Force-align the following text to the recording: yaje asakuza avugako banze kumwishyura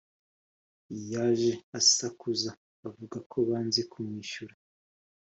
yaje 1.11 1.51
asakuza 1.79 2.49
avugako 2.87 3.35
banze 3.49 3.81
kumwishyura 3.91 4.53